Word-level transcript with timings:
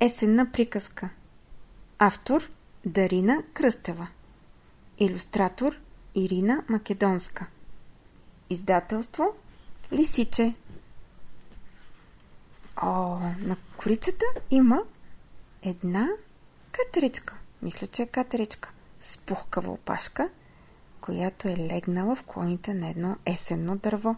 Есенна 0.00 0.52
приказка. 0.52 1.10
Автор 1.98 2.42
Дарина 2.86 3.42
Кръстева. 3.52 4.08
Илюстратор 4.98 5.76
Ирина 6.14 6.64
Македонска. 6.68 7.46
Издателство 8.50 9.24
Лисиче. 9.92 10.54
О, 12.82 13.18
на 13.40 13.56
корицата 13.76 14.24
има 14.50 14.82
една 15.62 16.08
катеричка. 16.76 17.34
Мисля, 17.62 17.86
че 17.86 18.02
е 18.02 18.06
катеричка. 18.06 18.72
С 19.00 19.18
пухкава 19.18 19.72
опашка, 19.72 20.30
която 21.00 21.48
е 21.48 21.56
легнала 21.56 22.16
в 22.16 22.22
клоните 22.22 22.74
на 22.74 22.88
едно 22.88 23.16
есенно 23.26 23.76
дърво. 23.76 24.16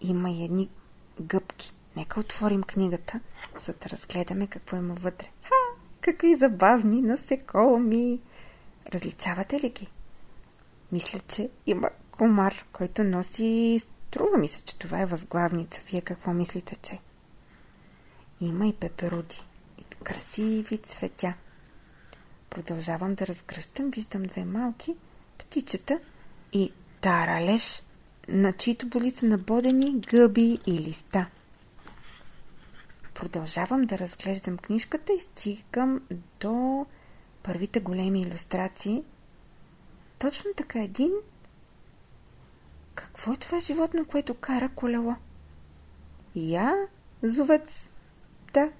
Има 0.00 0.30
и 0.30 0.44
едни 0.44 0.68
гъбки. 1.20 1.74
Нека 1.96 2.20
отворим 2.20 2.62
книгата, 2.62 3.20
за 3.66 3.72
да 3.72 3.88
разгледаме 3.88 4.46
какво 4.46 4.76
има 4.76 4.94
вътре. 4.94 5.28
Ха! 5.42 5.80
Какви 6.00 6.34
забавни 6.34 7.02
насекоми! 7.02 8.20
Различавате 8.94 9.60
ли 9.60 9.70
ги? 9.70 9.90
Мисля, 10.92 11.20
че 11.28 11.50
има 11.66 11.90
комар, 12.10 12.64
който 12.72 13.04
носи... 13.04 13.80
Струва 14.08 14.38
ми 14.38 14.48
се, 14.48 14.64
че 14.64 14.78
това 14.78 15.00
е 15.00 15.06
възглавница. 15.06 15.80
Вие 15.90 16.00
какво 16.00 16.32
мислите, 16.32 16.76
че? 16.76 16.98
Има 18.40 18.66
и 18.66 18.72
пеперуди. 18.72 19.46
Красиви 20.04 20.78
цветя. 20.78 21.34
Продължавам 22.50 23.14
да 23.14 23.26
разгръщам. 23.26 23.90
Виждам 23.90 24.22
две 24.22 24.44
малки 24.44 24.96
птичета 25.38 26.00
и 26.52 26.72
таралеж, 27.00 27.82
на 28.28 28.52
чието 28.52 28.88
боли 28.88 29.10
са 29.10 29.26
набодени 29.26 30.00
гъби 30.00 30.58
и 30.66 30.72
листа. 30.72 31.26
Продължавам 33.14 33.82
да 33.82 33.98
разглеждам 33.98 34.58
книжката 34.58 35.12
и 35.12 35.20
стигам 35.20 36.00
до 36.40 36.86
първите 37.42 37.80
големи 37.80 38.22
иллюстрации. 38.22 39.04
Точно 40.18 40.50
така 40.56 40.82
един... 40.82 41.12
Какво 42.94 43.32
е 43.32 43.36
това 43.36 43.60
животно, 43.60 44.04
което 44.04 44.34
кара 44.34 44.68
колело? 44.68 45.16
Я, 46.34 46.74
зовец. 47.22 47.88
Да. 48.52 48.72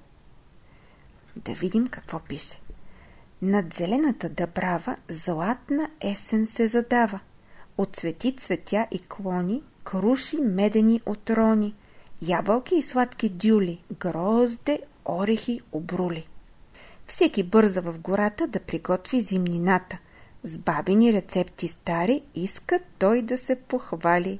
Да 1.36 1.52
видим 1.54 1.86
какво 1.86 2.18
пише. 2.18 2.60
Над 3.42 3.74
зелената 3.74 4.28
дъбрава 4.28 4.96
златна 5.08 5.90
есен 6.00 6.46
се 6.46 6.68
задава. 6.68 7.20
От 7.78 7.96
цвети, 7.96 8.36
цветя 8.36 8.86
и 8.90 8.98
клони, 8.98 9.62
круши 9.84 10.36
медени 10.36 11.00
отрони– 11.06 11.74
ябълки 12.22 12.74
и 12.76 12.82
сладки 12.82 13.28
дюли, 13.28 13.82
грозде, 14.00 14.80
орехи, 15.04 15.60
обрули. 15.72 16.28
Всеки 17.06 17.42
бърза 17.42 17.82
в 17.82 17.98
гората 17.98 18.46
да 18.46 18.60
приготви 18.60 19.20
зимнината. 19.20 19.98
С 20.44 20.58
бабини 20.58 21.12
рецепти 21.12 21.68
стари 21.68 22.22
иска 22.34 22.80
той 22.98 23.22
да 23.22 23.38
се 23.38 23.56
похвали. 23.56 24.38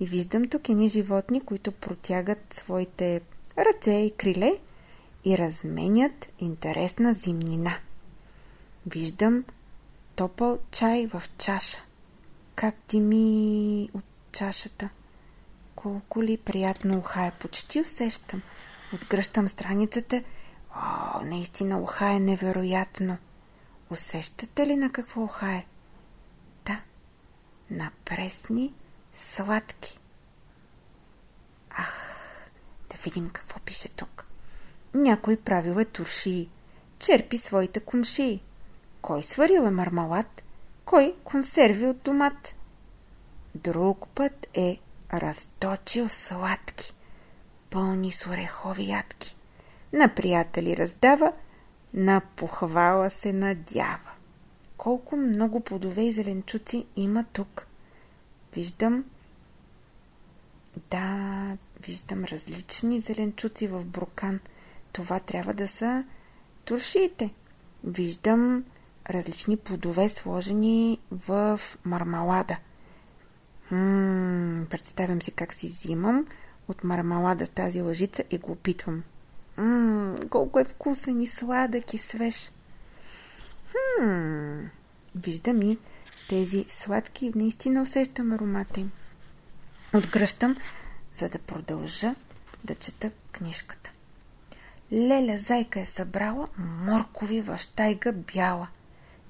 И 0.00 0.06
виждам 0.06 0.48
тук 0.48 0.68
едни 0.68 0.88
животни, 0.88 1.40
които 1.40 1.72
протягат 1.72 2.54
своите 2.54 3.20
ръце 3.58 3.92
и 3.92 4.10
криле 4.10 4.52
и 5.24 5.38
разменят 5.38 6.26
интересна 6.38 7.14
зимнина. 7.14 7.76
Виждам 8.86 9.44
топъл 10.16 10.58
чай 10.70 11.06
в 11.06 11.22
чаша. 11.38 11.78
Как 12.54 12.74
ти 12.86 13.00
ми 13.00 13.88
от 13.94 14.04
чашата? 14.32 14.88
колко 15.84 16.22
ли 16.22 16.36
приятно 16.36 16.98
ухае. 16.98 17.32
Почти 17.40 17.80
усещам. 17.80 18.42
Отгръщам 18.94 19.48
страницата. 19.48 20.22
О, 20.74 21.20
наистина 21.24 21.78
ухае 21.78 22.20
невероятно. 22.20 23.16
Усещате 23.90 24.66
ли 24.66 24.76
на 24.76 24.92
какво 24.92 25.22
ухае? 25.22 25.66
Да, 26.66 26.80
на 27.70 27.90
пресни 28.04 28.74
сладки. 29.14 29.98
Ах, 31.70 32.16
да 32.90 32.96
видим 33.04 33.30
какво 33.30 33.60
пише 33.60 33.88
тук. 33.88 34.26
Някой 34.94 35.36
правил 35.36 35.80
е 35.80 35.84
туршии. 35.84 36.50
Черпи 36.98 37.38
своите 37.38 37.80
кумшии. 37.80 38.42
Кой 39.02 39.22
сварил 39.22 39.60
е 39.60 39.70
мармалат? 39.70 40.42
Кой 40.84 41.14
консерви 41.24 41.86
от 41.86 42.02
домат? 42.02 42.54
Друг 43.54 44.06
път 44.14 44.46
е 44.54 44.78
разточил 45.14 46.08
сладки, 46.08 46.94
пълни 47.70 48.12
с 48.12 48.26
орехови 48.26 48.88
ядки. 48.88 49.36
На 49.92 50.14
приятели 50.14 50.76
раздава, 50.76 51.32
на 51.94 52.20
похвала 52.36 53.10
се 53.10 53.32
надява. 53.32 54.10
Колко 54.76 55.16
много 55.16 55.60
плодове 55.60 56.02
и 56.02 56.12
зеленчуци 56.12 56.86
има 56.96 57.24
тук. 57.32 57.66
Виждам, 58.54 59.04
да, 60.90 61.56
виждам 61.86 62.24
различни 62.24 63.00
зеленчуци 63.00 63.66
в 63.66 63.84
брокан. 63.84 64.40
Това 64.94 65.20
трябва 65.20 65.54
да 65.54 65.68
са 65.68 66.04
туршиите. 66.64 67.30
Виждам 67.84 68.64
различни 69.10 69.56
плодове 69.56 70.08
сложени 70.08 70.98
в 71.10 71.60
мармалада– 71.84 72.56
Ммм, 73.70 74.66
представям 74.70 75.22
си 75.22 75.30
как 75.30 75.54
си 75.54 75.68
взимам 75.68 76.26
от 76.68 76.84
мармалада 76.84 77.46
тази 77.46 77.80
лъжица 77.80 78.24
и 78.30 78.38
го 78.38 78.52
опитвам. 78.52 79.02
Ммм, 79.58 80.16
колко 80.30 80.58
е 80.58 80.64
вкусен 80.64 81.20
и 81.20 81.26
сладък 81.26 81.94
и 81.94 81.98
свеж. 81.98 82.52
Хм, 83.70 84.60
виждам 85.14 85.62
и 85.62 85.78
тези 86.28 86.66
сладки 86.68 87.32
наистина 87.34 87.82
усещам 87.82 88.32
аромата 88.32 88.80
им. 88.80 88.92
Отгръщам, 89.94 90.56
за 91.16 91.28
да 91.28 91.38
продължа 91.38 92.14
да 92.64 92.74
чета 92.74 93.10
книжката. 93.32 93.92
Леля 94.94 95.38
зайка 95.38 95.80
е 95.80 95.86
събрала 95.86 96.46
моркови 96.58 97.40
в 97.40 97.58
щайга 97.58 98.12
бяла, 98.12 98.68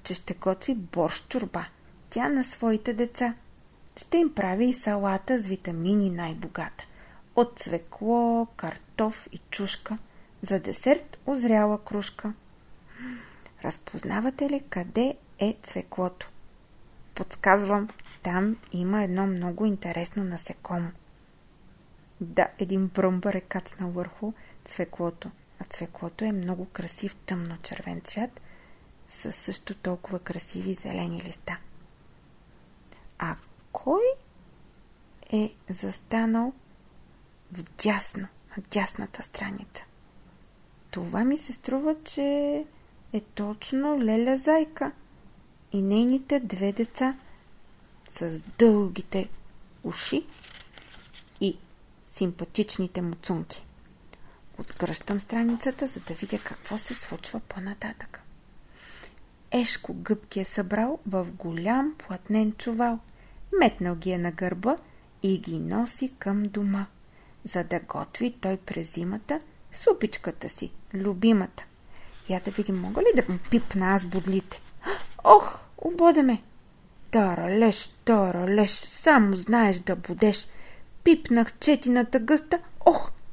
че 0.03 0.13
ще 0.13 0.33
готви 0.33 0.75
борщ 0.75 1.29
чурба. 1.29 1.65
Тя 2.09 2.29
на 2.29 2.43
своите 2.43 2.93
деца– 2.93 3.33
ще 3.97 4.17
им 4.17 4.33
прави 4.33 4.65
и 4.65 4.73
салата 4.73 5.39
с 5.39 5.45
витамини 5.45 6.09
най-богата. 6.09 6.85
От 7.35 7.59
цвекло, 7.59 8.47
картоф 8.57 9.27
и 9.31 9.37
чушка. 9.37 9.97
За 10.41 10.59
десерт 10.59 11.17
озряла 11.25 11.83
кружка. 11.83 12.33
Разпознавате 13.63 14.49
ли 14.49 14.63
къде 14.69 15.17
е 15.39 15.57
цвеклото? 15.63 16.29
Подсказвам, 17.15 17.89
там 18.23 18.57
има 18.71 19.03
едно 19.03 19.27
много 19.27 19.65
интересно 19.65 20.23
насекомо. 20.23 20.91
Да, 22.21 22.47
един 22.59 22.87
бръмбър 22.87 23.33
е 23.33 23.41
кацнал 23.41 23.91
върху 23.91 24.33
цвеклото. 24.65 25.31
А 25.59 25.63
цвеклото 25.63 26.25
е 26.25 26.31
много 26.31 26.65
красив 26.65 27.15
тъмно 27.15 27.57
червен 27.57 28.01
цвят 28.01 28.41
с 29.09 29.31
също 29.31 29.75
толкова 29.75 30.19
красиви 30.19 30.73
зелени 30.73 31.23
листа. 31.23 31.57
А 33.19 33.35
кой 33.71 34.03
е 35.31 35.53
застанал 35.69 36.53
в 37.51 37.63
дясно, 37.83 38.27
на 38.57 38.63
дясната 38.71 39.23
страница. 39.23 39.83
Това 40.91 41.23
ми 41.23 41.37
се 41.37 41.53
струва, 41.53 41.95
че 42.03 42.65
е 43.13 43.21
точно 43.21 43.99
Леля 43.99 44.37
Зайка 44.37 44.91
и 45.71 45.81
нейните 45.81 46.39
две 46.39 46.71
деца 46.71 47.17
с 48.09 48.43
дългите 48.57 49.29
уши 49.83 50.25
и 51.41 51.57
симпатичните 52.07 53.01
муцунки. 53.01 53.65
Откръщам 54.57 55.19
страницата, 55.19 55.87
за 55.87 55.99
да 55.99 56.13
видя 56.13 56.39
какво 56.39 56.77
се 56.77 56.93
случва 56.93 57.39
по-нататък. 57.39 58.21
Ешко 59.51 59.93
гъбки 59.93 60.39
е 60.39 60.45
събрал 60.45 60.99
в 61.07 61.27
голям 61.31 61.95
платнен 61.97 62.51
чувал– 62.51 62.99
Метнал 63.59 63.95
ги 63.95 64.11
е 64.11 64.17
на 64.17 64.31
гърба 64.31 64.75
и 65.23 65.39
ги 65.39 65.59
носи 65.59 66.11
към 66.19 66.43
дома, 66.43 66.85
за 67.45 67.63
да 67.63 67.79
готви 67.79 68.31
той 68.41 68.57
през 68.57 68.93
зимата 68.93 69.39
супичката 69.73 70.49
си, 70.49 70.71
любимата. 70.93 71.65
Я 72.29 72.41
да 72.45 72.51
видим, 72.51 72.79
мога 72.79 73.01
ли 73.01 73.21
да 73.21 73.33
му 73.33 73.39
пипна 73.51 73.95
аз 73.95 74.05
бодлите? 74.05 74.61
Ох, 75.23 75.59
обода 75.77 76.23
ме! 76.23 76.41
Таралеш, 77.11 77.89
таралеш, 78.05 78.71
само 78.71 79.35
знаеш 79.35 79.79
да 79.79 79.95
будеш. 79.95 80.47
Пипнах 81.03 81.59
четината 81.59 82.19
гъста, 82.19 82.59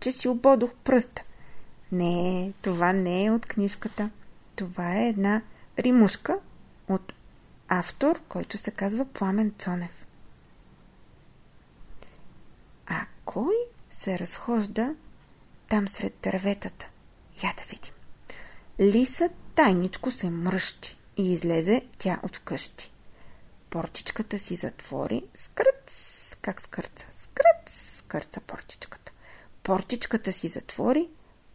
че 0.03 0.13
си 0.13 0.29
ободох 0.29 0.71
пръста. 0.85 1.23
Не, 1.93 2.53
това 2.63 2.93
не 2.93 3.25
е 3.25 3.31
от 3.31 3.47
книжката. 3.47 4.11
Това 4.57 4.97
е 4.97 5.09
една 5.09 5.43
римушка 5.79 6.39
от 6.89 7.13
автор, 7.69 8.21
който 8.29 8.59
се 8.59 8.71
казва 8.71 9.05
Пламен 9.05 9.55
Цонев. 9.59 10.07
А 12.87 13.07
кой 13.25 13.55
се 13.91 14.19
разхожда 14.19 14.95
там 15.69 15.89
сред 15.89 16.15
дърветата? 16.23 16.91
Я 17.45 17.55
да 17.57 17.63
видим. 17.71 17.93
Лиса 18.81 19.31
тайничко 19.55 20.11
се 20.11 20.31
мръщи 20.31 20.99
и 21.17 21.33
излезе 21.33 21.83
тя 21.99 22.21
от 22.23 22.37
вкъщи. 22.37 22.93
Портичката 23.71 24.39
си 24.39 24.57
затвори, 24.57 25.23
скръц, 25.35 25.93
как 26.43 26.61
скърца, 26.61 27.07
скръц, 27.13 27.97
скърца 27.99 28.41
портичката. 28.41 29.02
Портичката 29.63 30.33
си 30.33 30.49
затвори, 30.49 31.09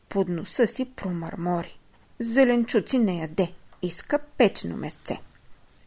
под 0.10 0.28
носа 0.28 0.68
си 0.68 0.86
промърмори. 0.86 1.80
Зеленчуци 2.20 3.00
не 3.00 3.18
яде, 3.18 3.54
иска 3.82 4.20
печено 4.38 4.78
месце. 4.78 5.22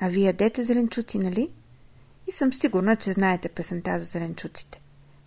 А 0.01 0.09
вие 0.09 0.25
ядете 0.25 0.63
зеленчуци, 0.63 1.19
нали? 1.19 1.51
И 2.29 2.33
съм 2.33 2.53
сигурна, 2.53 2.97
че 2.97 3.13
знаете 3.13 3.49
песента 3.49 3.99
за 3.99 4.05
зеленчуците. 4.05 4.81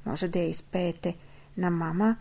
Може 0.05 0.27
да 0.27 0.39
я 0.39 0.49
изпеете 0.49 1.15
на 1.57 1.71
мама, 1.71 2.17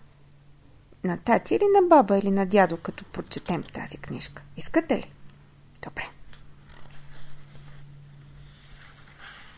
на 1.04 1.19
тати 1.19 1.54
или 1.54 1.64
на 1.80 1.88
баба 1.88 2.19
или 2.19 2.30
на 2.30 2.46
дядо, 2.46 2.76
като 2.76 3.04
прочетем 3.04 3.62
тази 3.62 3.96
книжка. 3.96 4.42
Искате 4.56 4.98
ли? 4.98 5.12
Добре. 5.82 6.04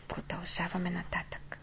Продължаваме 0.09 0.91
нататък. 0.91 1.59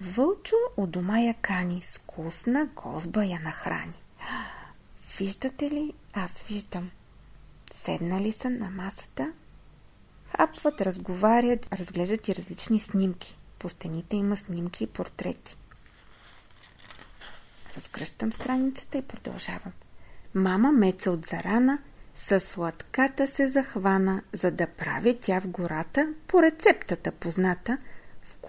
Вълчо 0.00 0.56
у 0.76 0.86
дома 0.86 1.20
я 1.20 1.34
кани, 1.34 1.82
с 1.82 1.98
вкусна 1.98 2.68
гозба 2.76 3.24
я 3.24 3.40
нахрани. 3.40 4.02
Виждате 5.18 5.70
ли? 5.70 5.94
Аз 6.12 6.42
виждам. 6.42 6.90
Седнали 7.72 8.32
са 8.32 8.50
на 8.50 8.70
масата, 8.70 9.32
хапват, 10.36 10.80
разговарят, 10.80 11.74
разглеждат 11.74 12.28
и 12.28 12.34
различни 12.34 12.80
снимки. 12.80 13.38
По 13.58 13.68
стените 13.68 14.16
има 14.16 14.36
снимки 14.36 14.84
и 14.84 14.86
портрети. 14.86 15.56
Разгръщам 17.76 18.32
страницата 18.32 18.98
и 18.98 19.02
продължавам. 19.02 19.72
Мама 20.34 20.72
меца 20.72 21.10
от 21.10 21.26
зарана, 21.26 21.78
със 22.14 22.44
сладката 22.44 23.28
се 23.28 23.48
захвана, 23.48 24.22
за 24.32 24.50
да 24.50 24.66
прави 24.66 25.18
тя 25.20 25.40
в 25.40 25.48
гората, 25.48 26.14
по 26.28 26.42
рецептата 26.42 27.12
позната, 27.12 27.78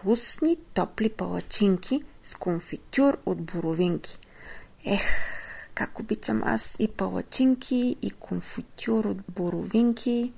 вкусни 0.01 0.57
топли 0.73 1.09
палачинки 1.09 2.03
с 2.25 2.35
конфитюр 2.35 3.17
от 3.25 3.41
боровинки. 3.41 4.19
Ех, 4.85 5.01
как 5.73 5.99
обичам 5.99 6.43
аз 6.45 6.75
и 6.79 6.87
палачинки, 6.87 7.95
и 8.01 8.11
конфитюр 8.11 9.05
от 9.05 9.17
боровинки. 9.29 10.33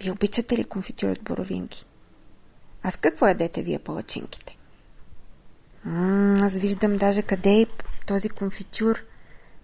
Вие 0.00 0.12
обичате 0.12 0.58
ли 0.58 0.64
конфитюр 0.64 1.08
от 1.08 1.22
боровинки? 1.22 1.86
Аз 2.82 2.96
какво 2.96 3.26
ядете 3.26 3.62
вие 3.62 3.78
палачинките? 3.78 4.56
М- 5.84 6.38
аз 6.40 6.52
виждам 6.52 6.96
даже 6.96 7.22
къде 7.22 7.50
е 7.50 7.66
този 8.06 8.28
конфитюр. 8.28 9.04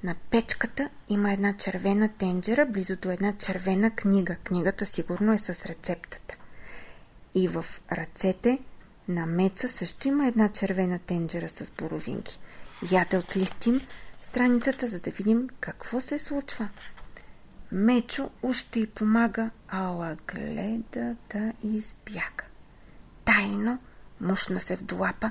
На 0.03 0.15
печката 0.31 0.91
има 1.09 1.33
една 1.33 1.57
червена 1.57 2.09
тенджера, 2.19 2.67
близо 2.67 2.97
до 2.97 3.11
една 3.11 3.33
червена 3.39 3.91
книга. 3.91 4.37
Книгата 4.45 4.87
сигурно 4.87 5.33
е 5.33 5.39
с 5.39 5.49
рецептата. 5.49 6.37
И 7.35 7.49
в 7.49 7.65
ръцете 7.93 8.59
на 9.11 9.27
Меца 9.27 9.69
също 9.69 10.09
има 10.09 10.27
една 10.27 10.49
червена 10.49 10.99
тенджера 10.99 11.49
с 11.49 11.71
боровинки. 11.71 12.41
Я 12.93 13.07
да 13.11 13.19
отлистим 13.19 13.81
страницата, 14.23 14.89
за 14.89 15.01
да 15.01 15.11
видим 15.11 15.49
какво 15.61 16.01
се 16.01 16.19
случва. 16.19 16.69
Мечо 17.73 18.31
още 18.43 18.81
й 18.81 18.87
помага, 18.87 19.51
ала 19.69 20.17
гледа 20.29 21.17
да 21.33 21.53
избяга. 21.63 22.45
Тайно 23.25 23.79
мушна 24.21 24.61
се 24.61 24.77
в 24.77 24.83
долапа 24.83 25.31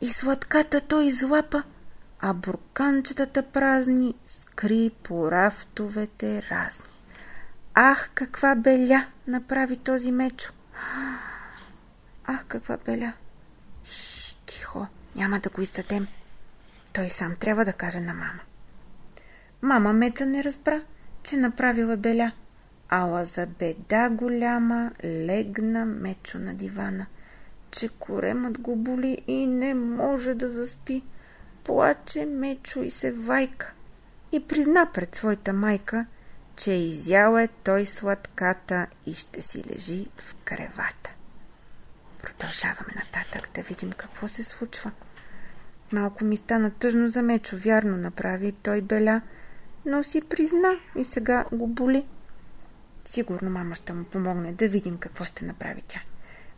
и 0.00 0.08
сладката 0.08 0.80
той 0.80 1.04
излапа, 1.04 1.62
а 2.20 2.32
бурканчетата 2.34 3.42
празни 3.42 4.14
скри 4.26 4.90
по 5.02 5.30
рафтовете 5.30 6.42
разни. 6.50 6.92
Ах, 7.74 8.10
каква 8.14 8.54
беля 8.54 9.06
направи 9.26 9.76
този 9.76 10.12
мечо! 10.12 10.52
Ах, 12.28 12.44
каква 12.48 12.76
беля! 12.86 13.12
Шш, 13.84 14.36
тихо, 14.46 14.86
няма 15.16 15.40
да 15.40 15.50
го 15.50 15.60
издадем. 15.60 16.06
Той 16.92 17.10
сам 17.10 17.36
трябва 17.36 17.64
да 17.64 17.72
каже 17.72 18.00
на 18.00 18.14
мама. 18.14 18.40
Мама 19.62 19.92
Меца 19.92 20.26
не 20.26 20.44
разбра, 20.44 20.82
че 21.22 21.36
направила 21.36 21.96
беля. 21.96 22.32
Ала 22.88 23.24
за 23.24 23.46
беда 23.46 24.10
голяма 24.10 24.92
легна 25.04 25.84
мечо 25.84 26.38
на 26.38 26.54
дивана, 26.54 27.06
че 27.70 27.88
коремът 27.88 28.58
го 28.58 28.76
боли 28.76 29.22
и 29.26 29.46
не 29.46 29.74
може 29.74 30.34
да 30.34 30.50
заспи. 30.50 31.02
Плаче 31.64 32.26
мечо 32.26 32.82
и 32.82 32.90
се 32.90 33.12
вайка 33.12 33.72
и 34.32 34.48
призна 34.48 34.90
пред 34.94 35.14
своята 35.14 35.52
майка, 35.52 36.06
че 36.56 36.70
изял 36.70 37.36
е 37.36 37.48
той 37.48 37.86
сладката 37.86 38.86
и 39.06 39.14
ще 39.14 39.42
си 39.42 39.64
лежи 39.70 40.06
в 40.18 40.34
кревата. 40.44 41.14
Продължаваме 42.26 42.92
нататък 42.96 43.50
да 43.54 43.62
видим 43.62 43.92
какво 43.92 44.28
се 44.28 44.44
случва. 44.44 44.90
Малко 45.92 46.24
ми 46.24 46.36
стана 46.36 46.70
тъжно 46.70 47.08
за 47.08 47.22
Мечо, 47.22 47.56
вярно 47.56 47.96
направи 47.96 48.52
той 48.52 48.80
беля, 48.80 49.20
но 49.84 50.02
си 50.02 50.20
призна 50.20 50.72
и 50.96 51.04
сега 51.04 51.44
го 51.52 51.66
боли. 51.66 52.06
Сигурно 53.04 53.50
мама 53.50 53.74
ще 53.74 53.92
му 53.92 54.04
помогне 54.04 54.52
да 54.52 54.68
видим 54.68 54.98
какво 54.98 55.24
ще 55.24 55.44
направи 55.44 55.82
тя. 55.82 56.00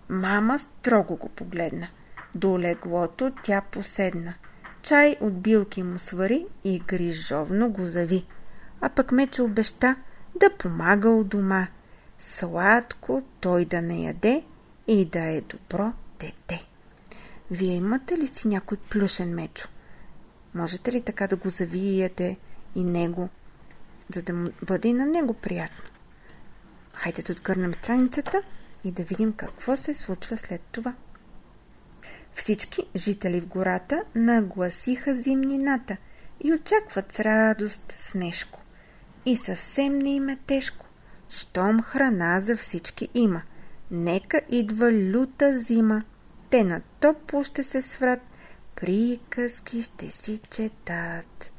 Мама 0.09 0.59
строго 0.59 1.17
го 1.17 1.29
погледна. 1.29 1.88
До 2.35 2.59
леглото 2.59 3.32
тя 3.43 3.61
поседна. 3.61 4.35
Чай 4.82 5.17
от 5.20 5.41
билки 5.41 5.82
му 5.82 5.99
свари 5.99 6.47
и 6.65 6.79
грижовно 6.79 7.70
го 7.70 7.85
зави. 7.85 8.26
А 8.81 8.88
пък 8.88 9.12
Мечо 9.12 9.44
обеща 9.44 9.97
да 10.41 10.50
помага 10.50 11.09
у 11.09 11.25
дома. 11.25 11.67
Сладко 12.19 13.23
той 13.41 13.65
да 13.65 13.82
не 13.82 14.03
яде 14.03 14.44
и 14.88 15.05
да 15.05 15.20
е 15.20 15.40
добро 15.40 15.93
дете. 16.20 16.67
Вие 17.50 17.75
имате 17.75 18.19
ли 18.19 18.26
си 18.26 18.49
някой 18.49 18.76
плюшен 18.76 19.35
мечо? 19.35 19.69
Можете 20.55 20.93
ли 20.93 21.02
така 21.02 21.26
да 21.26 21.37
го 21.37 21.49
завиете 21.49 22.37
и 22.75 22.85
него, 22.85 23.29
за 24.14 24.23
да 24.23 24.32
му 24.32 24.50
бъде 24.62 24.88
и 24.88 24.93
на 24.93 25.06
него 25.06 25.35
приятно? 25.35 25.85
Хайде 26.94 27.23
да 27.23 27.32
отгърнем 27.32 27.74
страницата 27.74 28.43
и 28.84 28.91
да 28.91 29.03
видим 29.03 29.32
какво 29.32 29.77
се 29.77 29.94
случва 29.94 30.36
след 30.36 30.60
това. 30.60 30.94
Всички 32.34 32.82
жители 32.96 33.41
в 33.41 33.46
гората 33.46 34.05
нагласиха 34.15 35.15
зимнината 35.15 35.96
и 36.44 36.53
очакват 36.53 37.12
с 37.12 37.20
радост 37.20 37.94
снежко. 37.98 38.60
И 39.27 39.36
съвсем 39.36 39.98
не 39.98 40.15
им 40.15 40.29
е 40.29 40.39
тежко, 40.46 40.86
щом 41.29 41.82
храна 41.82 42.41
за 42.41 42.56
всички 42.56 43.08
има. 43.15 43.43
Нека 43.90 44.40
идва 44.50 44.92
люта 44.92 45.58
зима, 45.58 46.02
те 46.50 46.64
на 46.64 46.80
топло 47.00 47.44
ще 47.44 47.64
се 47.64 47.82
сврат, 47.82 48.20
приказки 48.76 49.82
ще 49.82 50.10
си 50.10 50.40
четат. 50.50 51.50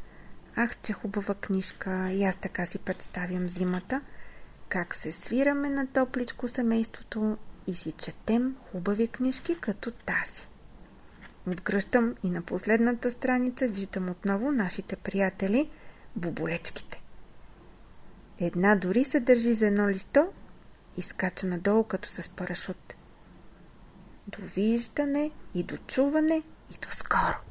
Ах, 0.55 0.77
че 0.81 0.93
хубава 0.93 1.33
книжка, 1.33 2.11
и 2.11 2.23
аз 2.23 2.35
така 2.35 2.65
си 2.65 2.79
представям 2.79 3.49
зимата, 3.49 4.01
как 4.69 4.95
се 4.95 5.11
свираме 5.11 5.69
на 5.69 5.87
топличко 5.87 6.47
семейството 6.47 7.37
и 7.67 7.75
си 7.75 7.91
четем 7.91 8.55
хубави 8.71 9.07
книжки 9.07 9.57
като 9.61 9.91
тази. 9.91 10.47
Отгръщам 11.47 12.15
и 12.23 12.29
на 12.29 12.41
последната 12.41 13.11
страница 13.11 13.67
виждам 13.67 14.09
отново 14.09 14.51
нашите 14.51 14.95
приятели, 14.95 15.69
буболечките. 16.15 17.01
Една 18.39 18.75
дори 18.75 19.03
се 19.03 19.19
държи 19.19 19.53
за 19.53 19.67
едно 19.67 19.89
листо 19.89 20.27
и 20.99 21.01
скача 21.01 21.47
надолу 21.47 21.83
като 21.83 22.09
с 22.09 22.29
парашут. 22.29 22.95
Довиждане 24.27 25.31
и 25.55 25.63
до 25.63 25.77
чуване 25.77 26.43
и 26.71 26.77
до 26.81 26.91
скоро! 26.91 27.48